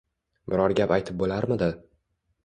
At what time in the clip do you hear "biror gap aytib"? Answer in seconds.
0.53-1.19